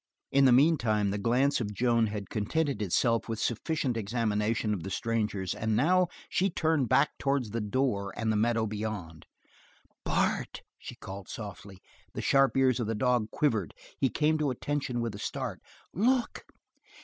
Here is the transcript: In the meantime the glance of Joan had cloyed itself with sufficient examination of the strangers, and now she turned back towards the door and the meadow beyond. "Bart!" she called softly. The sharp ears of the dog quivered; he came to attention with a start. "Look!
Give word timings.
In 0.31 0.45
the 0.45 0.51
meantime 0.51 1.11
the 1.11 1.19
glance 1.19 1.61
of 1.61 1.75
Joan 1.75 2.07
had 2.07 2.27
cloyed 2.31 2.81
itself 2.81 3.29
with 3.29 3.37
sufficient 3.37 3.95
examination 3.95 4.73
of 4.73 4.81
the 4.81 4.89
strangers, 4.89 5.53
and 5.53 5.75
now 5.75 6.07
she 6.27 6.49
turned 6.49 6.89
back 6.89 7.15
towards 7.19 7.51
the 7.51 7.61
door 7.61 8.11
and 8.17 8.31
the 8.31 8.35
meadow 8.35 8.65
beyond. 8.65 9.27
"Bart!" 10.03 10.63
she 10.79 10.95
called 10.95 11.29
softly. 11.29 11.83
The 12.13 12.21
sharp 12.23 12.57
ears 12.57 12.79
of 12.79 12.87
the 12.87 12.95
dog 12.95 13.29
quivered; 13.29 13.75
he 13.95 14.09
came 14.09 14.39
to 14.39 14.49
attention 14.49 15.01
with 15.01 15.13
a 15.13 15.19
start. 15.19 15.61
"Look! 15.93 16.45